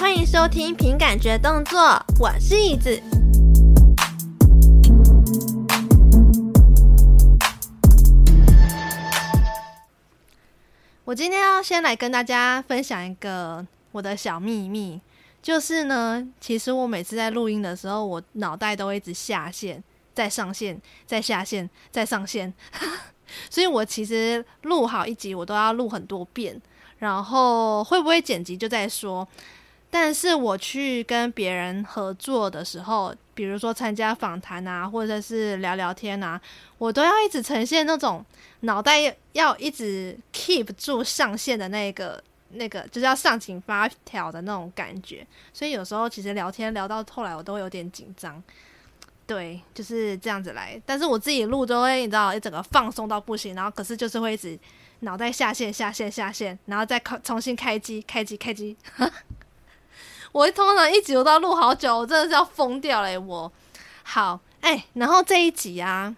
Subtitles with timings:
[0.00, 1.78] 欢迎收听凭感觉动作，
[2.18, 2.98] 我是椅子。
[11.04, 14.98] 我今天要先来跟大家分享一个我的小秘密，
[15.42, 22.54] 就是呢，其实我每次在录音的时候，我脑袋都一直下线，再上线，再下线，再上线，
[23.50, 26.58] 所以我其实录好一集，我都要录很多遍。
[27.00, 29.26] 然后会不会剪辑就再说，
[29.92, 36.40] 但是我去跟别人合作的时候，比如说参加访谈啊，或者是聊聊天啊，
[36.78, 38.24] 我都要一直呈现那种
[38.60, 45.26] 脑袋要一直 keep 住上线的那个那个，就是要上紧发条的那种感觉。
[45.52, 48.42] 所以有时候其实聊天聊到后来，我都有点紧张。
[49.26, 50.80] 对，就是这样子来。
[50.86, 54.58] 但是我自己录都会，你知道，一整个放松到不行，然后可是就是会一直。
[55.02, 58.76] 脑袋下线下线下线，然后再重新开机开机开机。
[60.32, 63.20] 我通常一集我都要录好久，我真的是要疯掉了。
[63.20, 63.50] 我
[64.02, 66.14] 好哎、然后这一集啊，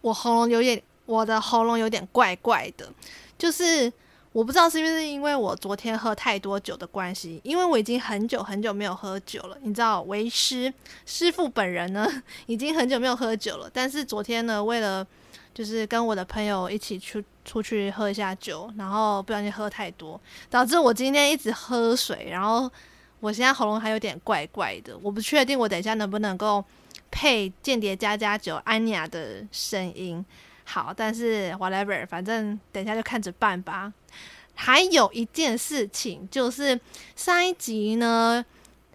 [0.00, 2.90] 我喉咙有点，我的喉咙有点怪怪的，
[3.38, 3.90] 就是
[4.32, 9.56] 我不知道是不是因为我昨天喝太多酒的关系，因为我已经很久很久没有喝酒了。
[9.62, 10.72] 你知道，为师
[11.06, 12.06] 师傅本人呢，
[12.46, 15.06] 已经很久没有喝酒了，但是昨天呢，为了
[15.54, 20.20] 就是跟我的朋友一起出出去喝一下酒，然后不小心喝太多，
[20.50, 22.70] 导致我今天一直喝水，然后
[23.22, 26.62] 我现在喉咙还有点怪怪的，我不确定我等一下能不能够
[27.08, 30.24] 配《间谍加加酒》安雅的声音
[30.64, 33.92] 好，但是 whatever，反正等一下就看着办吧。
[34.54, 36.78] 还有一件事情就是
[37.14, 38.44] 上一集呢，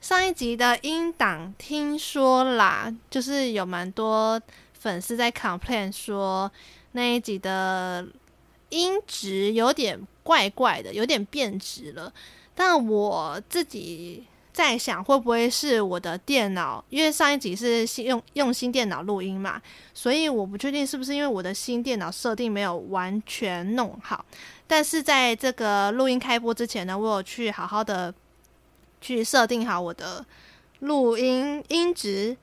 [0.02, 4.42] 上一集的音档听说啦，就是有蛮多。
[4.80, 6.50] 粉丝在 complain 说
[6.92, 8.08] 那一集的
[8.70, 12.14] 音质有点怪怪的，有点变质了。
[12.60, 16.84] 但我自己在想，会不会是我的电脑？
[16.90, 19.62] 因为上一集是新用用新电脑录音嘛，
[19.94, 24.26] 所以我不确定是不是因为我的新电脑设定没有完全弄好。
[24.66, 28.12] 但是在这个录音开播之前呢，我有去好好的
[29.00, 30.26] 去设定好我的
[30.80, 32.36] 录音音质。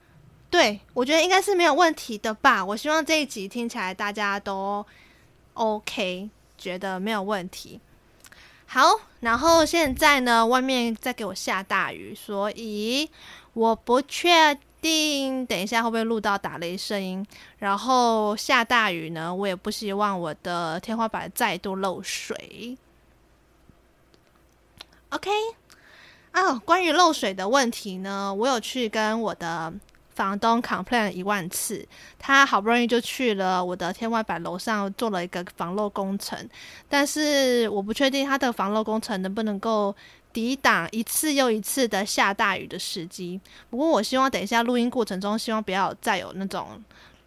[0.48, 2.64] 对，我觉得应该是没有问题的吧。
[2.64, 4.86] 我希望这一集听起来大家都
[5.54, 7.80] OK，觉得没有问题。
[8.66, 13.08] 好，然后现在呢，外面在给我下大雨，所以
[13.52, 17.24] 我不确定等一下会不会录到打雷声音。
[17.58, 22.76] 然后下大雨呢，我也不希望我的天花板再度漏水。
[25.10, 25.30] OK，
[26.32, 29.72] 啊，关于漏水的问题呢，我有去跟我的。
[30.14, 31.86] 房东 complain 一万次，
[32.19, 36.48] 他好不容易就去了我的天花板楼上做了一个防漏工程，
[36.88, 39.94] 但是我不确定他的防漏工程能不能够
[40.32, 43.41] 抵挡一次又一次的下大雨的时机。
[43.70, 46.82] 不过我希望等一下录音过程中，希望不要再有那种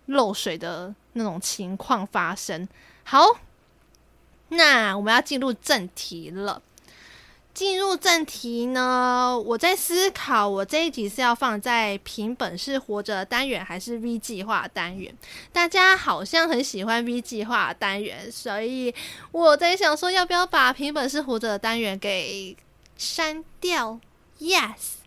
[0.07, 2.67] 漏水的那种情况发生。
[3.03, 3.21] 好，
[4.49, 6.61] 那我们要进入正题了。
[7.57, 15.11] 进入正题呢，我在思考，我这一集是要放在凭本事活着单元还是 V 计划单元？
[15.51, 18.93] 大家好像很喜欢 V 计划单元，所以
[19.31, 22.55] 我在想说，要不要把凭本事活着的单元给
[22.95, 23.99] 删掉
[24.39, 24.97] ？Yes，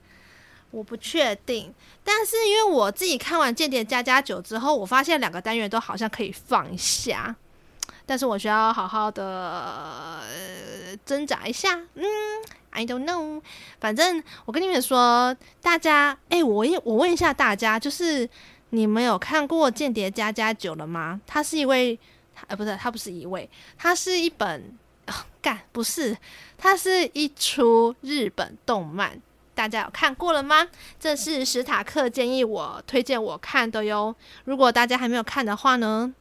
[0.72, 1.72] 我不确定，
[2.03, 7.37] 但是因为我自己看完《间谍家家酒》之后，我发现两个单元都好像可以放下。
[8.10, 10.21] 但是我需要好好的、
[11.06, 12.04] 挣扎一下，嗯
[12.71, 13.41] ，I don't know，
[13.78, 15.32] 反正我跟你们说，
[15.62, 18.28] 大家，哎、我也我问一下大家，就是
[18.70, 21.20] 你们有看过《间谍家家酒》了吗？
[21.25, 21.97] 它是一位，
[22.49, 24.76] 呃，不是，它不是一位，它是一本，
[25.41, 26.19] 干、不是，
[26.59, 29.22] 它是一出日本动漫，
[29.54, 30.66] 大家有看过了吗？
[30.99, 34.12] 这是史塔克建议我推荐我看的哟。
[34.47, 36.12] 如果大家还没有看的话呢？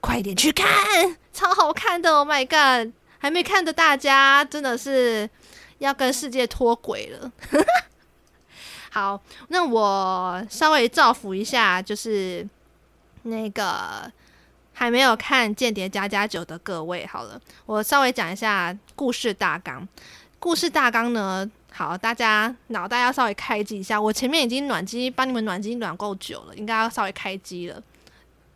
[0.00, 5.28] 快点去看，超好看的！Oh my god，还没看的大家真的是
[5.78, 7.32] 要跟世界脱轨了。
[8.90, 12.46] 好，那我稍微造福一下，就是
[13.22, 14.10] 那个
[14.72, 19.86] 还没有看《间谍加加酒》的各位，好了，我稍微讲一下故事大纲。
[20.38, 24.00] 故事大纲呢，好，大家脑袋要稍微开机一下。
[24.00, 27.82] 我前面已经暖机，帮你们暖机暖够久了，应该要稍微开机了。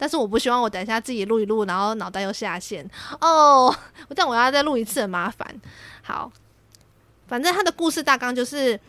[0.02, 2.84] 但是我不希望我等一下自己录一录，然后脑袋又下线
[3.20, 3.66] 哦。
[4.10, 5.46] 我这样我要再录一次，很麻烦。
[6.02, 6.28] 好，
[7.28, 8.80] 反正他的故事大纲就是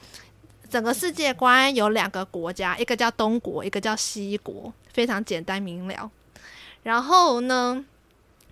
[0.67, 6.09] 整个世界观有两个国家，一个叫东国，一个叫西国，非常简单明了。
[6.81, 7.85] 然后呢，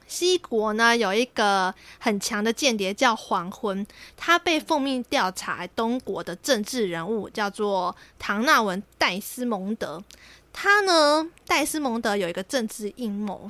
[0.06, 3.84] 西国呢有一个很强的间谍叫黄昏，
[4.16, 10.04] 他被奉命调查东国的政治人物，叫做唐纳文·戴斯蒙德。
[10.54, 13.50] 他呢，戴斯蒙德有一个政治阴谋。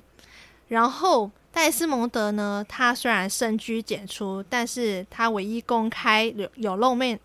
[0.68, 7.20] 然后戴斯蒙德呢，他虽然深居简出，但是他唯一公开有有露面，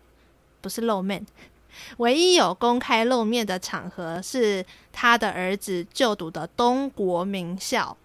[0.59, 1.25] 不是露面，
[1.97, 7.95] 唯一有公开露面的场合是他的儿子就读的东国名校。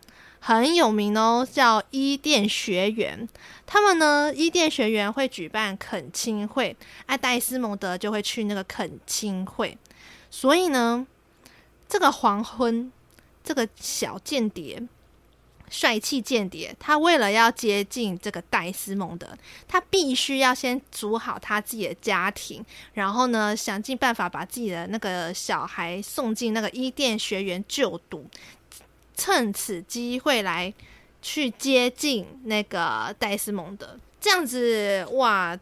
[0.45, 3.29] 很有名哦，叫伊甸学园。
[3.65, 6.77] 他们呢，伊甸学园会举办恳亲会，
[7.07, 9.79] 爱戴斯蒙德就会去那个恳亲会。
[10.31, 11.07] 所以呢，
[11.93, 12.91] 这个黄昏，
[13.45, 14.83] 这个小间谍，
[15.69, 19.29] 帅气间谍，他为了要接近这个戴斯蒙德，
[19.69, 28.27] 他必须要先组好他自己的家庭，然后呢，想尽办法把自己的那个小孩送进那个伊甸学园就读。
[29.15, 30.73] 趁此机会来
[31.21, 35.55] 去接近那个戴斯蒙德，这样子哇，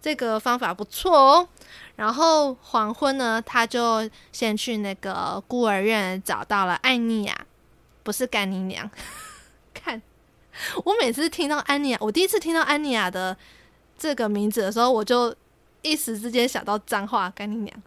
[0.00, 1.48] 这个方法不错哦。
[1.96, 7.46] 然后黄昏呢，他就先去那个孤儿院找到了安妮亚，
[8.02, 8.88] 不是干你娘。
[9.74, 10.00] 看，
[10.84, 13.36] 我每次听到安妮亚，我第一次听到安妮亚的
[13.98, 15.34] 这个名字的时候，我就
[15.82, 17.82] 一时之间想到脏话，干你娘。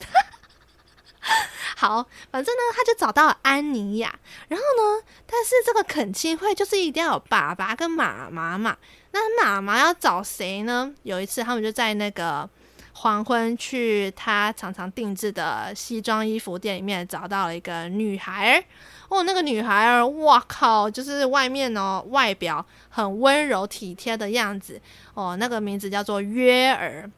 [1.77, 4.19] 好，反正呢，他就找到了安妮亚。
[4.49, 8.77] 然后呢，但是这个恳亲会就是一定要有爸爸跟妈妈嘛。
[9.11, 10.93] 那妈妈要找谁呢？
[11.03, 12.49] 有一次，他们就在那个
[12.93, 18.63] 黄昏去他常常定制的西装衣服店里面找到了一个女孩儿。
[19.09, 24.79] 哦，那个女孩儿，哇靠，就是外面哦，外表很温柔体贴的样子。
[25.13, 27.09] 哦，那个名字叫做约尔，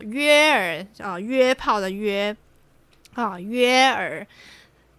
[0.00, 2.36] 约尔啊，约炮的约。
[3.14, 4.26] 啊，约尔，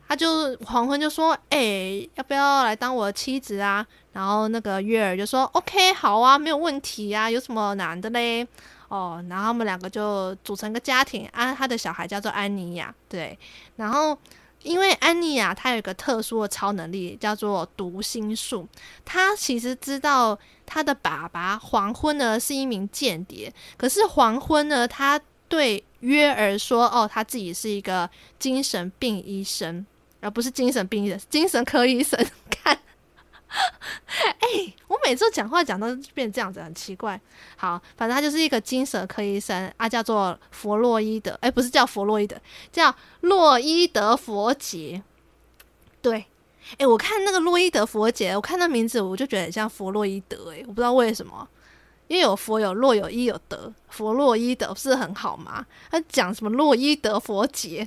[0.08, 3.86] 他就黄昏就说：“哎、要不要来当我的妻子啊？”
[4.18, 8.48] 然后那个约尔就说：“OK，好啊，没有问题啊，有什么难的嘞？”
[8.90, 13.38] 哦，然后他们两个就组成个家庭，啊，他的小孩叫做安妮亚，对。
[13.75, 14.18] 然后
[14.64, 18.68] 因为安妮亚她有一个特殊的超能力，叫做读心术。
[19.06, 20.36] 她其实知道
[20.66, 25.84] 她的爸爸黄昏呢是一名间谍，可是黄昏呢，他对。
[26.02, 29.84] 约尔说：“哦，他自己是一个精神病医生，
[30.22, 32.24] 而不是精神病医生，精神科医生。
[32.52, 32.80] 看，
[34.40, 37.20] 哎、我每次讲话讲到变这样子，很奇怪。
[37.56, 41.38] 好，反正他就是一个精神科医生啊，叫做弗洛伊德。
[41.42, 42.36] 哎、不是叫弗洛伊德，
[42.72, 45.02] 叫洛伊德佛杰。
[46.02, 46.26] 对，
[46.78, 50.54] 哎、我看那个洛伊德佛杰，我看那名字，我就觉得很像弗洛伊德。
[50.54, 51.48] 哎，我不知道为什么。”
[52.08, 55.66] 因为有佛有洛有伊有德，佛洛伊德不是很好吗？
[55.92, 57.86] 他讲什么洛伊德佛杰？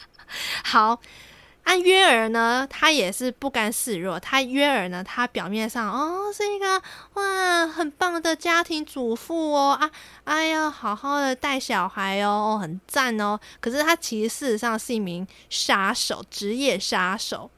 [0.62, 1.00] 好，
[1.64, 4.18] 按约尔呢，他也是不甘示弱。
[4.20, 6.80] 他约尔呢，他表面上哦是一个
[7.14, 9.90] 哇很棒的家庭主妇哦啊，
[10.24, 13.38] 哎呀好好的带小孩哦，很赞哦。
[13.60, 17.50] 可是他其实事实上是一名杀手，职业杀手。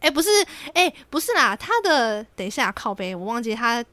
[0.00, 0.28] 哎，不是，
[0.74, 3.84] 哎，不是啦，他的等一下靠背，我忘记他。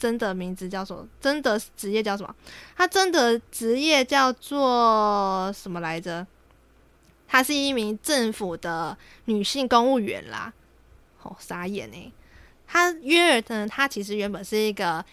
[0.00, 1.06] 真的名字叫什么？
[1.20, 2.34] 真的职业叫什么？
[2.74, 6.26] 他真的职业叫做什么来着？
[7.30, 10.52] 她是一名政府的女性公务员啦。
[11.16, 12.10] 好、傻眼哎！
[12.66, 13.68] 她约尔呢？
[13.68, 15.04] 她其实原本是一个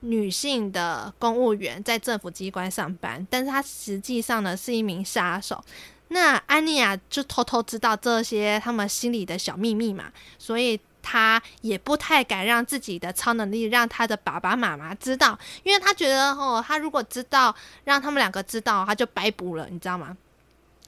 [0.00, 5.62] 女性的公务员，在政府机关上班，但是她实际上呢是一名杀手。
[6.08, 10.80] 那安妮亚就偷偷知道这些他们心里的小秘密嘛，所以。
[11.08, 17.54] 他也不太敢让自己的超能力让他的爸爸妈妈知道，因为他觉得哦，他如果知道，
[17.84, 20.16] 让他们两个知道，他就白补了，你知道吗？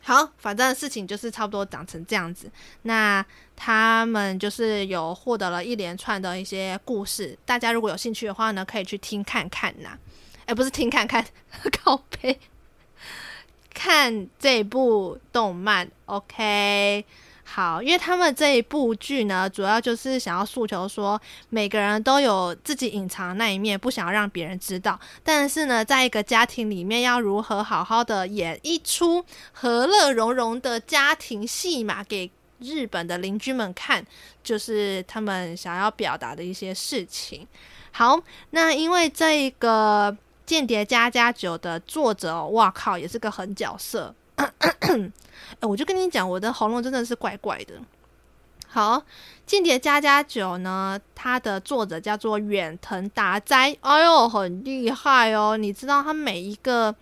[0.08, 2.50] 好，反正事情就是差不多长成这样子。
[2.80, 3.22] 那
[3.54, 9.98] 他们就是有获得了一连串的一些故事，大家如果有兴趣的话呢，可以去听看看呐。
[10.46, 11.22] 哎，不是听看看，
[11.84, 12.40] 靠背，
[13.74, 17.04] 看这部动漫，OK。
[17.50, 25.00] 好，因为他们这一部剧呢，主要就是想要诉求说，每个人都有自己隐藏的那一面，不想要让别人知道。
[25.24, 34.04] 但是呢，在一个家庭里面，要如何好好的演一出和乐融融的家庭戏码给日本的邻居们看，
[34.44, 37.48] 就是他们想要表达的一些事情。
[37.90, 40.12] 好，那因为这一个
[40.44, 44.14] 《间谍家家酒》的作者，哇靠，也是个狠角色。
[45.60, 47.74] 哎，我就跟你讲，我的喉咙真的是怪怪的。
[48.70, 48.98] 好，
[49.46, 55.56] 《间谍家家酒》呢，它的作者叫做远藤达哉，哎呦，很厉害哦！
[55.56, 56.94] 你知道他每一个，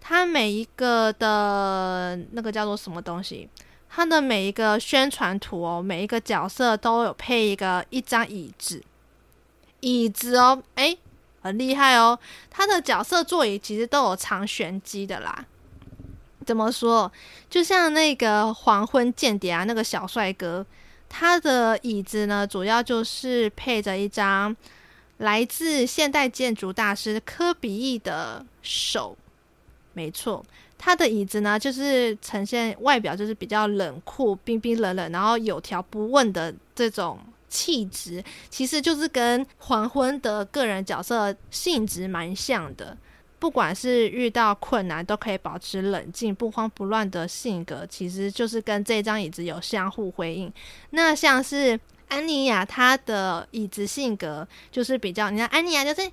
[0.00, 3.48] 他每一个的那个叫做什么东西？
[3.90, 8.80] 他的每一个宣传图哦，每一个角色都有配一个一张椅子，
[9.80, 10.96] 椅子哦，哎，
[11.42, 12.16] 很厉害哦。
[12.50, 15.44] 他的角色座椅其实都有藏玄机的啦。
[16.48, 17.12] 怎么说？
[17.50, 20.64] 就像那个黄昏间谍啊，那个小帅哥，
[21.06, 24.56] 他的椅子呢，主要就是配着一张
[25.18, 29.14] 来自现代建筑大师科比意的手。
[29.92, 30.42] 没错，
[30.78, 37.18] 他的椅子呢，就是呈现外表就是比较冷酷、冰冰冷冷，然后有条不紊的这种
[37.50, 42.96] 气质，其实就是跟黄昏的个人角色性质蛮像的。
[43.38, 50.52] 不管是遇到困难，都可以保持冷静、不慌不乱的性格，其实就是跟这张椅子有相互回应。
[50.90, 51.78] 那像是
[52.08, 56.08] 安妮亚，她的椅子性格就是比较，你看安妮亚就是呀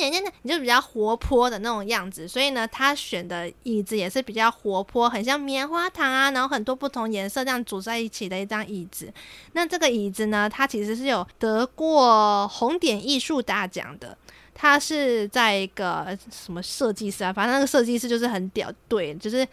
[0.00, 9.12] 呀呀，你就比较活泼的那种样子，所以呢，她选的椅子也是比较活泼，很像棉花糖啊，然后很多不同颜色这样组在一起的一张椅子。
[9.52, 14.18] 那这个椅子呢，它其实是有得过红点艺术大奖的。
[14.60, 17.32] 他是在一个什么设计师啊？
[17.32, 19.46] 反正那个设计师就是很屌，对，就是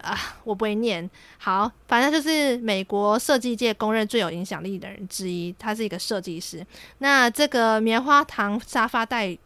[0.00, 1.08] 啊，我不会念。
[1.36, 5.54] 好，反正就是美国设计界公认最有影响力的人之一。
[5.58, 6.66] 他是一个设计师。
[6.98, 9.36] 那这个棉花糖沙发带。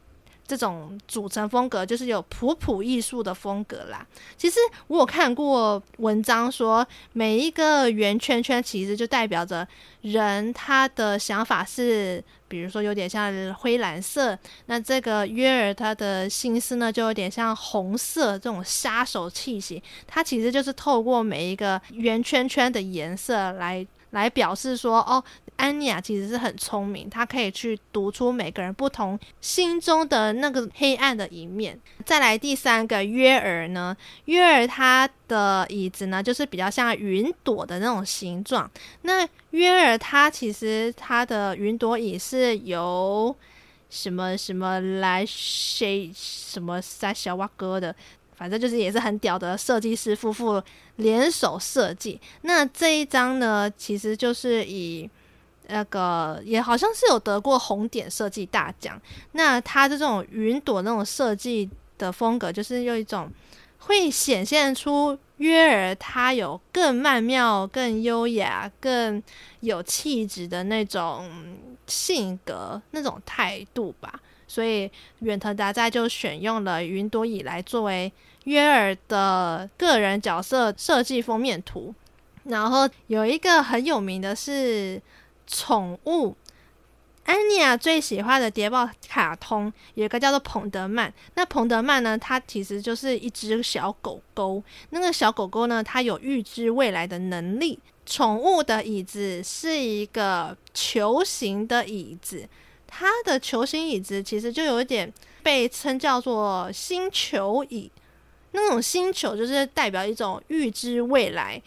[0.52, 4.06] 这种组成风格就是有普普艺术的风格啦。
[4.37, 9.66] 其实我有看过文章说，每一个圆圈圈其实就代表着
[10.02, 14.38] 人他的想法是，比如说有点像灰蓝色。
[14.66, 19.82] 那这个约尔他的心思呢，就有点像红色这种杀手气息。
[20.06, 23.87] 它其实就是透过每一个圆圈圈的颜色来。
[24.12, 25.25] 来表示说，哦，
[25.62, 31.78] 安妮亚其实是很聪明，她可以去读出每个人不同心中的那个黑暗的一面。
[32.04, 38.69] 再来第三个约尔呢，约尔他的椅子呢，就是比较像云朵的那种形状。
[39.02, 43.33] 那约尔他其实他的云朵椅是由
[43.88, 47.95] 什么什么来谁什么塞小瓦哥的。
[48.35, 50.61] 反正就是也是很屌的设计师夫妇
[50.97, 52.21] 联手设计。
[52.40, 55.09] 那这一张呢，其实就是以
[55.73, 59.00] 那个也好像是有得过红点设计大奖。
[59.33, 63.29] 那它的这种云朵那种设计的风格，就是有一种
[63.79, 69.23] 会显现出约尔他有更曼妙、更优雅、更
[69.61, 71.29] 有气质的那种
[71.87, 74.21] 性格、那种态度吧。
[74.47, 78.12] 所以远藤达哉就选用了云朵椅来作为
[78.45, 81.95] 约尔的个人角色设计封面图。
[82.45, 85.00] 然后有一个很有名的是
[85.52, 86.35] 宠物，
[87.26, 91.12] 安妮亚最喜欢的谍报卡通有一个叫做彭德曼。
[91.35, 94.64] 那彭德曼呢，它其实就是一只小狗狗。
[94.90, 97.78] 那个小狗狗呢，它有预知未来的能力。
[98.06, 102.49] 宠物的椅子是一个球形的椅子。
[102.87, 107.90] 它的球形椅子其实就有一点被称叫做星球椅，
[108.52, 111.62] 那种星球就是代表一种预知未来、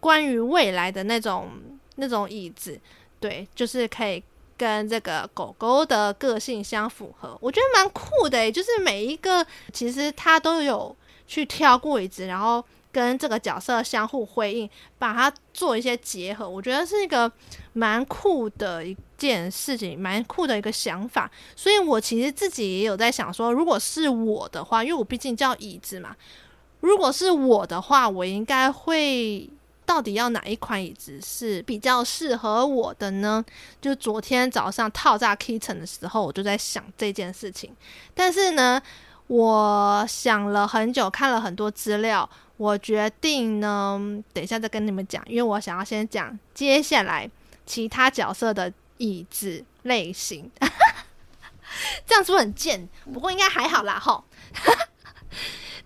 [0.00, 1.48] 关于未来的那种
[1.96, 2.78] 那种椅子，
[3.24, 4.22] 对，就是可以
[4.58, 10.94] 跟这个狗狗的个性相符合，我觉得蛮酷的，就是每一个其实它都有
[11.26, 12.62] 去挑过椅子，然后。
[12.94, 17.28] 跟这个角色相互辉映，把它做一些结合，我觉得是一个
[17.72, 21.28] 蛮酷的一件事情，蛮酷的一个想法。
[21.56, 26.14] 所以我其实自己也有在想说，如果是我的话，因为我毕竟叫椅子嘛，
[26.78, 29.50] 如果是我的话，我应该会
[29.86, 33.44] 到底要哪一款椅子是比较适合我的呢？
[33.80, 37.74] 就昨天早上套炸 Kitten 的时候，我就在想这件事情。
[38.14, 38.80] 但是呢，
[39.26, 42.28] 我想了很久，看了很多资料。
[42.56, 44.00] 我决定呢，
[44.32, 47.28] 等一下再跟你们讲，因为我想要先讲接下来
[47.66, 50.48] 其他角色的椅子类型，
[52.06, 52.88] 这样是不是很贱？
[53.12, 54.24] 不过应该还好啦，吼。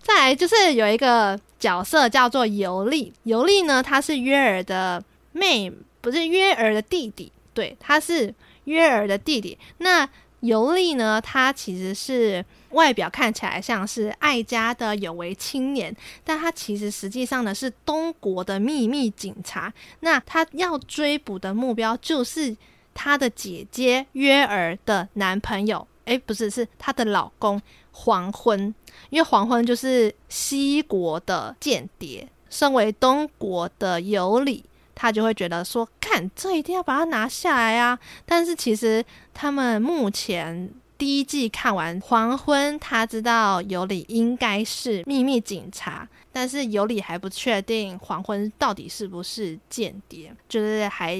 [0.09, 9.55] 再来就是有一个角色叫做尤利，尤利呢，他是约尔的妹，不是约尔的弟弟，对，他是约尔的弟弟。
[9.77, 12.43] 那尤利呢，他其实是。
[12.73, 15.91] 外表看起来像是爱家的有为青年，
[16.23, 19.73] 但他其实实际上呢是东国的秘密警察。
[20.01, 22.55] 那他要追捕的目标就是
[22.93, 27.61] 他的姐姐约尔的男朋友，诶，不是，是她的老公
[27.91, 28.73] 黄昏。
[29.09, 34.63] 因为黄昏就是西国的间谍，身为东国的尤里，
[34.93, 37.97] 他就会觉得说，看这一定要把他拿下来啊！
[38.25, 40.69] 但是其实他们目前。
[40.99, 51.17] 第一季看完，黄昏他知道尤里应该是秘密警察，但是尤里还不确定黄昏到底是不是间谍，就是还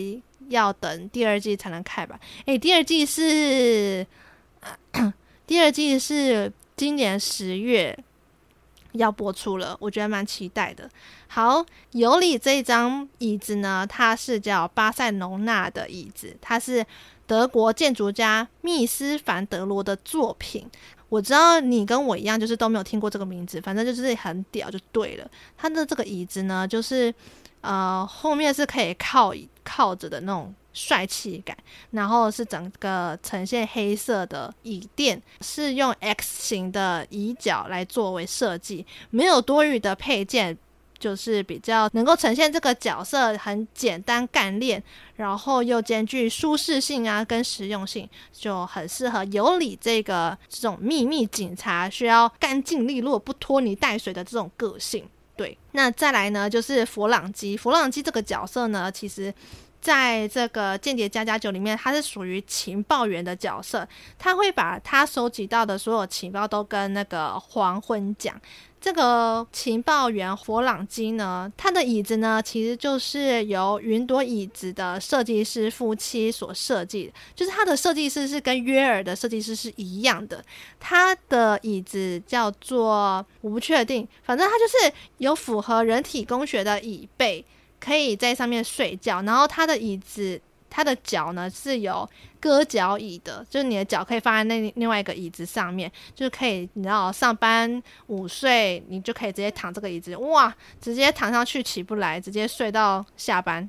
[0.49, 2.19] 要等第二季才能看吧？
[2.45, 4.05] 诶，第二季是，
[5.47, 7.97] 第二季是今年十月
[8.93, 10.89] 要播出了，我觉得蛮期待的。
[11.27, 16.85] 好，尤里这张椅子呢，它是叫巴塞隆纳的椅子，它是
[17.27, 20.67] 德国建筑家密斯凡德罗的作品。
[21.07, 25.27] 我知道你跟我一样，就是都没有听过这个名字，反正就是很屌就对了。
[25.57, 27.13] 它的这个椅子呢，就是
[27.61, 31.57] 呃后面是可以靠靠着的那种帅气感，
[31.91, 40.57] 然后是整个呈现黑色的椅垫，是用 X 型的椅脚来作为设计，没有多余的配件。
[40.99, 44.83] 就是比较能够呈现这个角色很简单干练，
[45.15, 55.07] 然后又兼具舒适性啊跟实用性，就很适合尤里这个这种秘密警察需要干净利落、不拖泥带水的这种个性。
[55.37, 57.55] 对，那再来呢，就是弗朗基。
[57.55, 59.33] 弗朗基这个角色呢，其实
[59.81, 68.39] 在这个《间谍家家酒》里面，他是属于情报员的角色，他会把他收集到的所有情报都跟那个黄昏讲。
[68.81, 80.41] 这个情报员佛朗基呢，他的椅子呢，其实就是由云朵椅子的设计师夫妻所设计的，就是他的设计师是跟约尔的设计师是一样的。
[80.79, 87.43] 他的椅子叫做我不确定，反正他就是有符合人体工学的椅背，
[87.79, 89.21] 可以在上面睡觉。
[89.23, 90.41] 然后他的椅子。
[90.71, 92.07] 它的脚呢是有
[92.39, 103.67] 鸽脚椅的，就是你的脚可以放在那另外一个椅子上面，就是可以，你知道上班午睡，你就可以直接躺这个椅子，哇，直接躺上去起不来，直接睡到下班。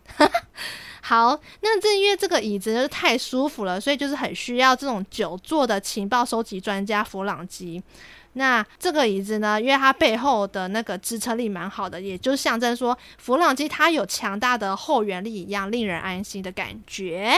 [1.00, 7.82] 好，那这因为这个椅子就是太舒服了，所以就是很需要这种久坐的情报收集专家弗朗基。
[8.34, 17.34] 那这个椅子呢，因为它背后的那个支撑力蛮好的，也就象征说弗朗基他有强大的后援力一样，令人安心的感觉，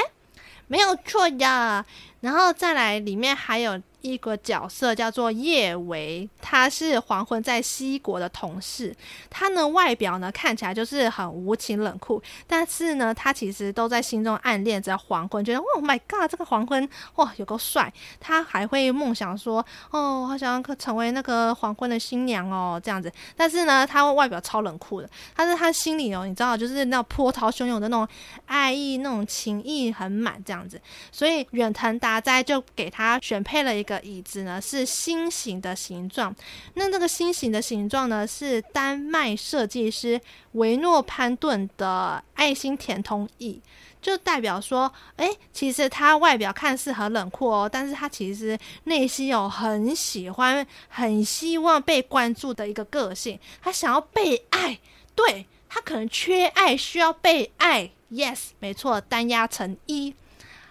[0.69, 1.85] 没有错呀。
[2.21, 3.81] 然后再来，里面还有。
[4.03, 8.95] 一个角色叫做叶维，他是黄昏在西国的同事。
[9.31, 17.93] 他呢，外表呢看起来就是很无情冷酷，但是呢，他其实都在心中暗恋着黄昏，觉得，Oh my God，这个黄昏哇有够帅。
[18.19, 23.11] 他还会梦想说，哦，好想要成为那个黄昏的新娘哦，这样子。
[23.37, 28.09] 但是呢，他外表超冷酷的，但是他心里哦，你知道，就是那种波涛汹涌的那种
[28.47, 30.81] 爱意，那种情意很满这样子。
[31.13, 33.92] 所以远藤达哉就给他选配了一个。
[33.93, 36.35] 的椅子呢是心形的形状，
[36.75, 40.21] 那这个心形的形状呢是丹麦设计师
[40.53, 43.61] 维诺潘顿的爱心甜筒椅，
[44.01, 54.79] 就代表说，哎，其实他外表看似很冷酷哦，但是他其实内心有很喜欢、很希望被关注的一个个性，他想要被爱，
[55.15, 60.15] 对，他可能缺爱，需要被爱，yes，没错，单压成一。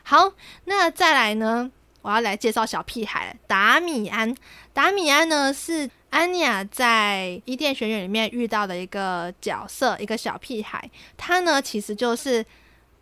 [0.04, 0.34] 好，
[0.66, 1.72] 那再来呢？
[2.02, 4.36] 我要来介绍小屁孩达米安。
[4.74, 10.90] 达米安呢是安妮亚在伊甸学院里面遇到的一个角色，一个小屁孩。
[11.18, 12.46] 他呢其实就是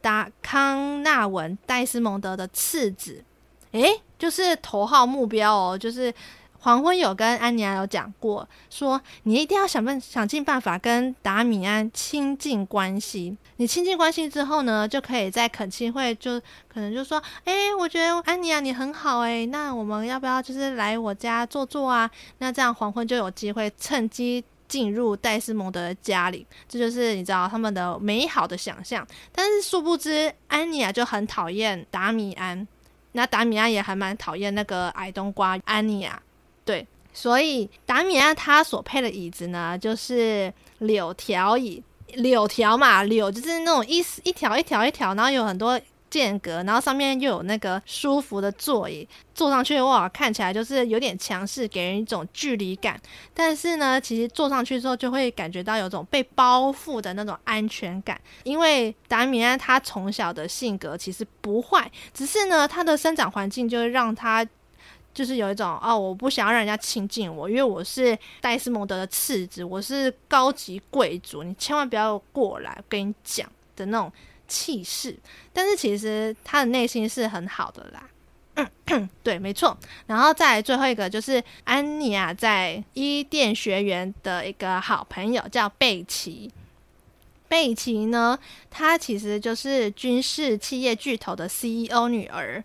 [0.01, 3.23] 达康纳文戴斯蒙德的次子，
[3.71, 6.13] 诶，就是头号目标哦，就是。
[6.61, 13.35] 黄昏有跟安妮亚有讲过，说你一定要想办想尽办法跟达米安亲近关系。
[13.55, 22.09] 你亲近关系之后呢，就可以在恳亲会就可能就说，哎、我觉得安妮亚你很好哎、那我们要不要就是来我家坐坐啊？
[22.39, 26.45] 那这样黄昏就有机会趁机进入戴斯蒙德的家里。
[26.67, 29.07] 这就是你知道他们的美好的想象。
[29.31, 32.67] 但是殊不知，安妮亚就很讨厌达米安，
[33.13, 36.21] 那达米安也还蛮讨厌那个矮冬瓜安妮亚。
[36.69, 53.01] 对，所以达米安他所配的椅子呢，就是柳条椅，柳条嘛，柳就是那种一一条一条一条，然后有很多间隔，然后上面又有那个舒服的座椅，坐上去哇，看起来就是有点强势，给人一种距离感。
[53.34, 64.47] 但是呢，其实坐上去之后就会感觉到有种被包覆的那种安全感，因为达米安他从小的性格其实不坏，只是呢他的生长环境就会让他。
[65.13, 74.11] 就是有一种哦，我不想要让人家亲近我，因为我是戴斯蒙德的次子，我是高级贵族，你千万不要过来，跟你讲的那种
[74.47, 75.17] 气势。
[75.51, 79.77] 但是其实他的内心是很好的啦，嗯， 对，没错。
[80.05, 86.51] 然后再来最后一个就是安妮亚在伊甸学园的一个好朋友叫贝奇。
[87.49, 88.37] 贝奇呢，
[88.69, 92.63] 她其实就是军事企业巨头的 CEO 女儿。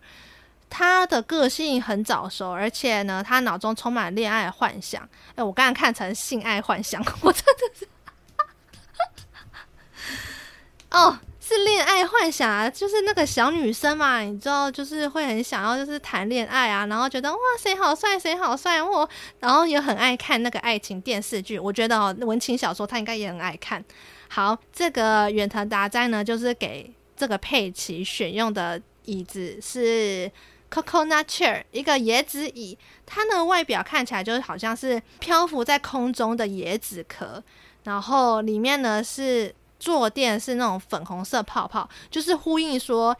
[0.76, 5.08] 他的个性很早熟，而且呢，他脑中充满恋爱幻想。
[5.36, 7.88] 哎，我刚刚看成性爱幻想， 我真的是。
[10.90, 19.08] 哦，是恋爱幻想啊，就是那个小女生嘛，你知道，就是会很想要就是谈恋爱啊，然后觉得哇，谁好帅，谁好帅，我，
[19.38, 21.56] 然后也很爱看那个爱情电视剧。
[21.56, 23.84] 我觉得哦，文情小说他应该也很爱看。
[24.28, 30.28] 好，这个远藤达哉呢，就是给这个佩奇选用的椅子是。
[30.70, 37.42] Coconut chair，一个椰子椅，它呢外表看起来就好像是漂浮在空中的椰子壳，
[37.84, 43.16] 然后里面呢是坐垫是那种粉红色泡泡，就是呼应说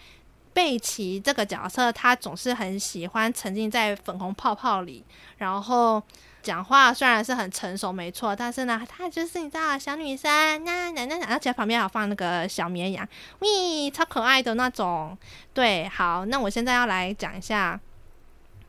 [0.52, 5.04] 贝奇这个角色，他总是很喜欢沉浸在粉红泡泡里，
[5.38, 6.02] 然后。
[6.44, 10.30] 讲话虽然是很成熟，没错，但是呢，她就是你知道小女生，
[10.64, 13.08] 那那那，而且旁边还有放那个小绵羊，
[13.40, 15.16] 咪超可爱的那种。
[15.52, 17.80] 对，好，那我现在要来讲一下，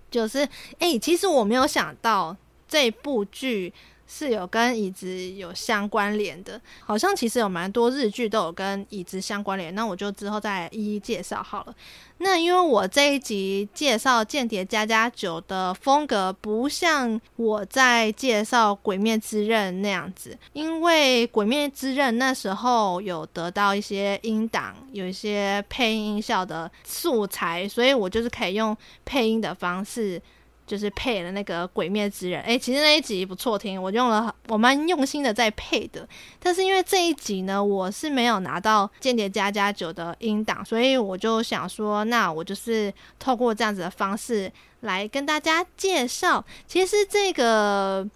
[0.09, 0.47] 就是
[0.79, 2.35] 哎、其实我没有想到
[2.67, 3.71] 这部剧。
[4.07, 9.73] 是有跟椅子有相关联的，好像其实有蛮多日剧都有跟椅子相关联。
[9.73, 11.75] 那我就之后再一一介绍好了。
[12.17, 30.21] 那因为我这一集介绍《间谍家家酒》的风格不像我在介绍《鬼灭之刃》那样子，因为《鬼灭之刃》那时候有得到一些音档，有一些配音音效的素材，所以我就是可以用配音的方式。
[30.67, 36.07] 就是配了那个《鬼灭之刃》，诶，其实那一集不错听，我用了，我蛮用心的在配的。
[36.39, 46.43] 但是因为这一集呢，我是没有拿到《间谍家家酒》的音档，所以我就想说，那我就是透过这样子的方式来跟大家介绍。
[46.65, 48.03] 其实这个《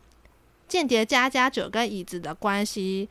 [0.68, 3.08] 间谍家家酒》跟椅子的关系，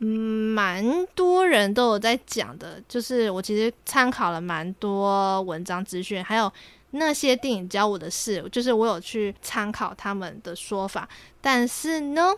[0.00, 0.06] 嗯，
[0.54, 2.78] 蛮多人都有在讲的。
[2.86, 6.52] 就是我其实参考了蛮多文章资讯，还有。
[6.92, 11.08] 那些电影教我的事，就是我有去参考他们的说法。
[11.40, 12.32] 但是呢，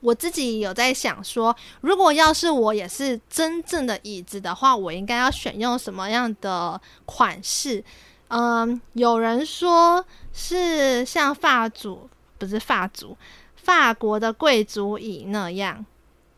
[0.00, 7.82] 我自己有在想说，如果要是我也是真正的椅子的话，我应该要选用什么样的款式？
[8.28, 13.16] 嗯，有人说是像法祖，不是法祖，
[13.54, 15.86] 法国的贵族椅那样。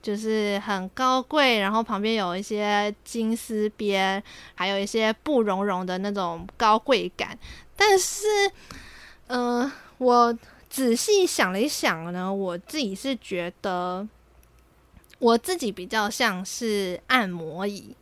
[0.02, 4.22] 就是很高贵，然后旁边有一些金丝边，
[4.54, 7.38] 还有一些布绒绒的那种高贵感。
[7.76, 8.24] 但是，
[9.26, 10.38] 嗯、我
[10.70, 14.08] 仔细想了一想呢，我自己是觉得
[15.18, 17.94] 我自己比较像是按摩椅，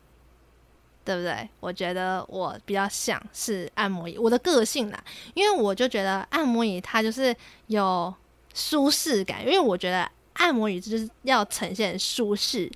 [1.04, 1.48] 对不对？
[1.58, 7.34] 我觉得我比较像是按摩椅，我的个性啦，因为我就觉得按摩椅它就是
[7.66, 8.14] 有
[8.54, 10.08] 舒适感，因为我觉得。
[10.38, 12.68] 按摩椅就是要呈现舒适，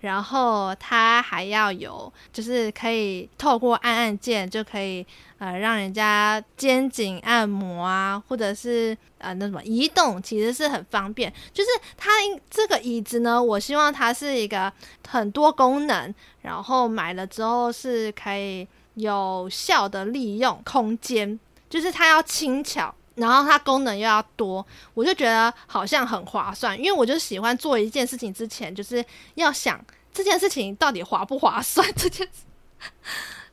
[0.00, 5.06] 然后它还要有，就是可以透过按按键就可以
[5.38, 11.32] 呃让人家肩颈按摩啊，或者是呃那什么移动，其实是很方便。
[11.52, 12.10] 就是它
[12.48, 14.72] 这个椅子呢，我希望它是一个
[15.08, 22.94] 很多功能，然后买了之后是可以有效的利用空间，就是它要轻巧。
[23.18, 29.04] 然后它功能又要多，我就觉得好像很划算，因为我就喜欢做一件事情之前，就是
[29.34, 32.44] 要想这件事情到底划不划算这件事。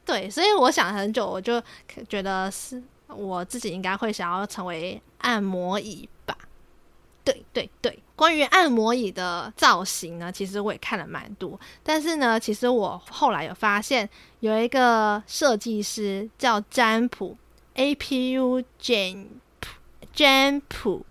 [0.05, 1.61] 对，所以我想很久，我就
[2.07, 6.37] 觉得是我自己应该会想要成为按摩椅吧。
[7.23, 14.07] 对对对，关于按摩椅的造型呢，其实我也看了蛮多，但是呢，其实我后来有发现
[14.41, 17.35] 有一个设计师叫占卜
[17.73, 19.25] A P U Jane。
[20.15, 21.05] 占卜，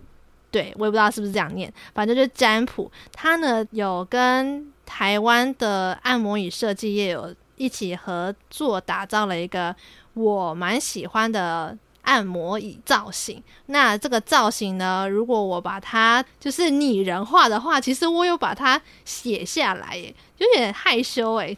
[0.50, 2.90] 对，我也不知道是不是这样念，反正就是占卜。
[3.12, 9.74] 他呢有跟台湾的按摩椅设计业有一起合作，打造了一个
[10.14, 13.42] 我蛮喜欢的按摩椅造型。
[13.66, 21.56] 那这个造型呢，如果我把它就是拟人化的话，其实我有把它写下来，耶，有点害羞，诶。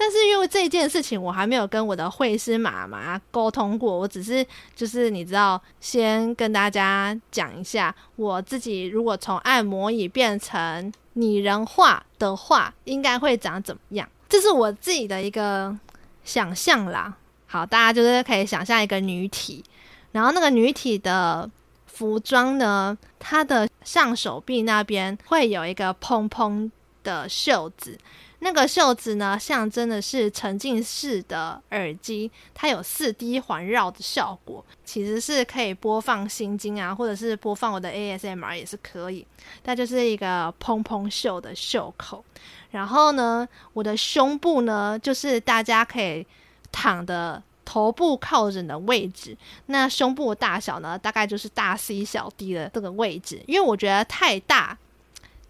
[0.00, 3.98] 但是因为这件事情，我还没有跟我的会师妈妈沟通过。
[3.98, 14.08] 我只是就是你知道，先跟大家讲一下，我自己如果从按摩椅变成拟人化的话，应该会长怎么样？
[14.28, 15.76] 这是我自己的一个
[16.22, 17.16] 想象啦。
[17.46, 19.64] 好，大家就是可以想象一个女体，
[20.12, 21.50] 然后那个女体的
[21.86, 26.70] 服装呢，她的上手臂那边会有一个蓬蓬
[27.02, 27.98] 的袖子。
[28.40, 39.26] 那个袖子呢，象征的是沉浸式的耳机，它有四 D 环绕的效果，其实是可以播放心经啊，或者是播放我的 ASMR 也是可以。
[39.64, 42.24] 它就是一个蓬蓬袖的袖口，
[42.70, 46.24] 然后呢，我的胸部呢，就是大家可以
[46.70, 49.36] 躺的头部靠枕的位置。
[49.66, 54.78] 那胸部的大小呢，大概就是大 C 小 D 的这个位置，因为我觉得太大。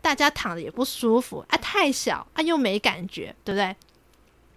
[0.09, 3.77] 大家躺着也不舒服啊，太小啊又没感觉，对不对？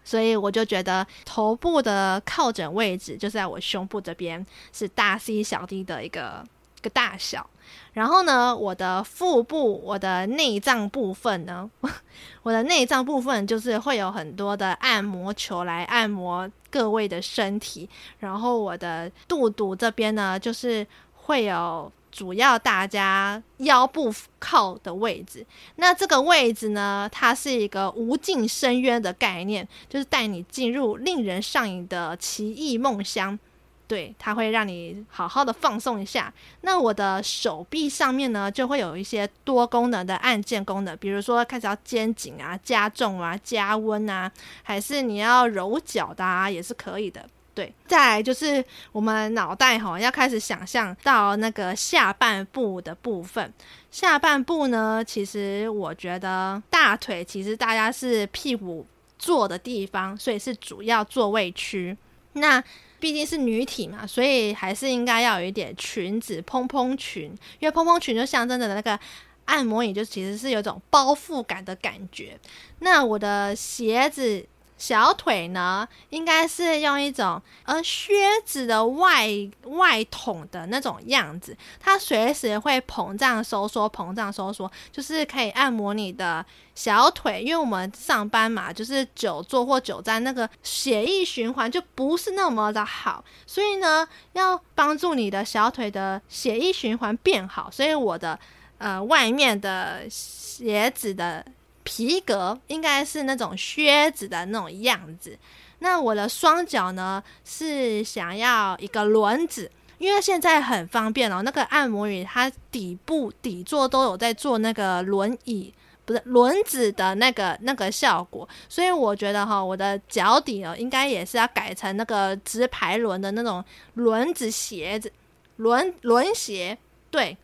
[0.05, 6.41] 所以我就觉得头部的靠枕位置就在我胸部这边，是大 C 小 D 的一个
[6.77, 7.45] 一个大小。
[7.91, 11.69] 然后呢，我的腹部，我的内脏部分呢，
[12.43, 17.89] 我的内脏部分就是会有很多的按摩球来按摩各位的身体。
[18.19, 25.45] 然后我的肚肚这边呢，就是会有主要大家腰部靠的位置。
[25.77, 33.39] 那这个位置呢，它是一个无尽深渊的概念，就是带你进入令人上瘾的奇异梦乡。
[33.87, 36.33] 对，它会让你好好的放松一下。
[36.61, 44.31] 那我的手臂上面呢，就会有一些多功能的按键功能，比如说开始要肩颈啊、加重啊、加温啊，
[44.63, 47.27] 还是你要揉脚的啊，也是可以的。
[47.53, 53.53] 对，再来就是我们脑袋哈，要开始想象到那个下半部的部分。
[53.91, 58.87] 下半部呢，其实我觉得大腿其实大家是屁股
[59.19, 61.97] 坐的地方，所以是主要座位区。
[62.33, 62.63] 那
[63.01, 67.25] 毕竟是女体嘛，所以还是应该要有一点裙子，蓬蓬裙，
[67.59, 68.97] 因为蓬蓬裙就象征着那个
[69.43, 72.39] 按摩椅，就其实是有种包覆感的感觉。
[72.79, 74.47] 那我的鞋子。
[74.81, 78.13] 小腿呢，应该是用一种呃靴
[78.43, 79.27] 子的外
[79.65, 87.43] 外筒的那种样子，它随时会膨胀收缩，膨胀收缩，就是可以按摩你的小腿。
[87.43, 98.39] 因为我们上班嘛，就是久坐或久站，那个血液循环就不是那么的好，所以呢，要帮助你的小腿的血液循环变好，所以我的
[98.79, 101.45] 呃外面的鞋子的。
[101.83, 105.37] 皮革应该是那种靴子的那种样子。
[105.79, 111.41] 那我的双脚呢，是想要一个轮子，因为现在很方便哦。
[111.41, 115.73] 那个按摩椅它底部底座都有在做那个轮椅，
[116.05, 118.47] 不是轮子的那个那个效果。
[118.69, 123.63] 所以我觉得哈，我的脚底哦，应该也是要改成那个直排轮的那种
[123.95, 125.11] 轮子鞋子，
[125.55, 126.77] 轮轮鞋，
[127.09, 127.35] 对。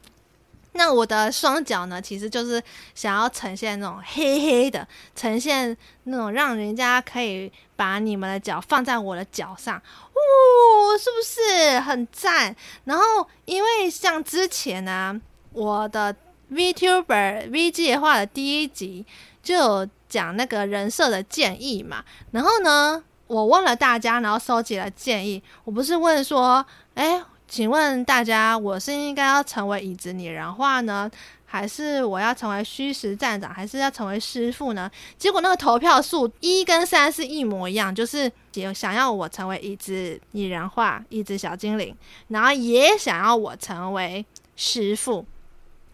[0.77, 2.61] 那我的双脚呢，其实就是
[2.93, 12.55] 想要呈现那种黑黑的，呈现那种让人家可以把你们的脚放在我的脚上，哦，是不是很赞？
[12.85, 13.03] 然后
[13.45, 15.19] 因为像之前呢、
[15.51, 16.15] 我的
[16.51, 19.03] VTuber V 计划的第一集
[19.41, 26.63] 就有讲那个人设的建议嘛，然后呢，我问了大家，然后收集了建议，我不是问说，
[26.93, 27.23] 哎。
[27.47, 31.09] 请问大家，我是应该要成为椅子拟人化呢，
[31.45, 34.91] 还是我要成为虚实站长，还是要成为师傅呢？
[35.17, 41.95] 结果那个投票数一跟三是一模一样，就是也想要我成为椅子拟人化，椅子小精灵，
[42.27, 44.25] 然后也想要我成为
[44.57, 45.25] 师傅。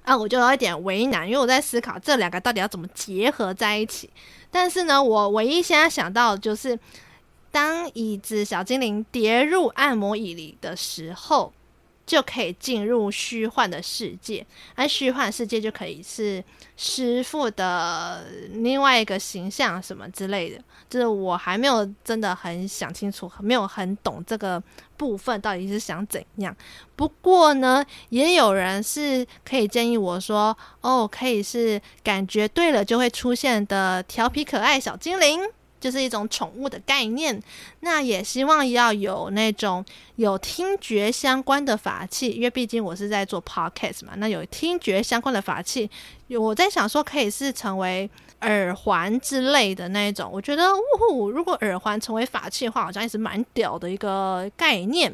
[0.03, 4.09] 啊，我就有一点为难，因为我在思考这两个到底要怎么结合在一起。
[4.49, 6.77] 但是呢，我唯一现在想到的就是。
[7.53, 11.53] 当椅子小精灵跌入按摩椅里的时候，
[12.03, 16.43] 就可以进入虚幻的世界，而虚幻世界就可以是
[16.75, 20.59] 师傅的另外一个形象什么之类的。
[20.89, 24.61] 就是我还没有真的很想清楚，没有很懂这个
[24.97, 26.55] 部分到底是想怎样。
[26.95, 35.39] 不过呢，也有人是可以建议我说，哦，可以是感觉对了就会出现的调皮可爱小精灵。
[35.83, 37.37] 就是一种宠物的概念，
[37.81, 39.83] 那也希望要有那种
[40.15, 44.13] 有听觉相关的法器，因为毕竟我是在做 podcast 嘛。
[44.15, 45.91] 那有听觉相关的法器，
[46.29, 50.29] 我在想说可以是成为耳环之类的那一种。
[50.31, 50.63] 我觉得，
[51.11, 55.13] 呜，如果耳环成为法器的话，好像也是蛮屌的一个概念。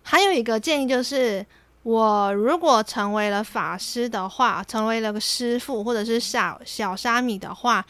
[0.00, 1.44] 还有一个建议就是，
[1.82, 7.84] 我如果成为了法师的话，成为了个师傅或者是小小沙弥的话。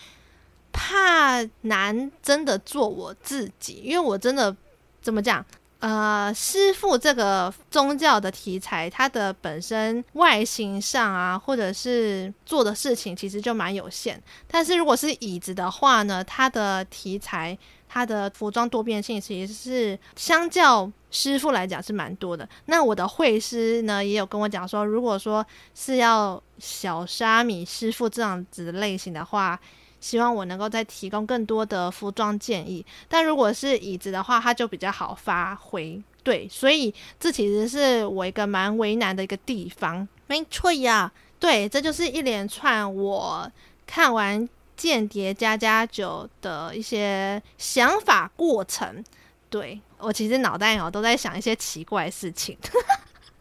[0.76, 4.54] 怕难真的做我自己，因为我真的
[5.00, 5.44] 怎么讲？
[5.78, 14.20] 呃，师傅这个宗教的题材，它的本身外形上啊，或者是做的事情，其实就蛮有限。
[14.48, 17.56] 但是如果是椅子的话呢，它的题材、
[17.88, 22.48] 它的服装多变性，其实是相较师傅来讲是蛮多的。
[22.64, 29.58] 那我的会师呢，也有跟我讲说，如果说是要小沙弥师傅这样子类型的话。
[30.00, 36.02] 希望我能够再提供更多的服装建议，但如果是椅子的话，它就比较好发挥。
[36.22, 40.06] 对，所以这其实是我一个蛮为难的一个地方。
[40.26, 43.50] 没错呀，对，这就是一连串我
[43.86, 44.42] 看完
[44.76, 49.04] 《间谍家家酒》的一些想法过程。
[49.48, 52.58] 对，我其实脑袋哦都在想一些奇怪的事情。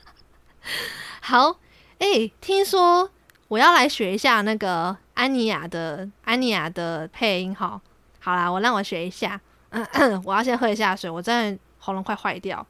[1.21, 1.57] 好，
[1.97, 3.09] 诶，听说
[3.47, 4.97] 我要来学一下那个。
[5.15, 7.79] 安妮亚的安妮亚的配音，好，
[8.19, 9.39] 好啦，我让我学一下。
[10.25, 12.67] 我要先喝一下水，我真的喉咙快坏掉。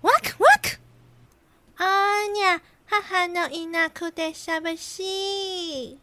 [0.00, 0.76] Walk walk，
[1.74, 5.98] 啊呀，哈哈诺伊那库德沙巴西，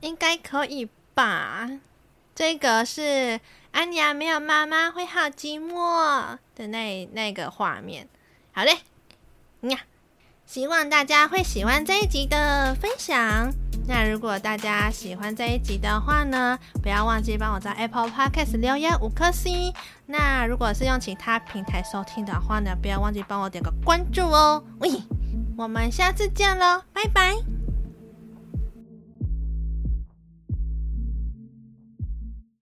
[0.00, 1.70] 应该可以吧？
[2.34, 3.38] 这个是
[3.72, 8.08] 安妮亚没有妈妈会好寂寞的那那个画面。
[8.52, 8.78] 好嘞，
[9.68, 9.80] 呀，
[10.46, 13.52] 希望大家会喜欢这一集的分享。
[13.86, 19.72] 那如果大家喜欢这一集的话呢，不要忘记帮我在 Apple Podcast 留言五颗星。
[20.06, 24.62] 那如果是用其他平台收听的话呢，不要忘记帮我点个关注哦。
[24.78, 24.90] 喂，
[25.56, 27.63] 我们下次见喽，拜拜。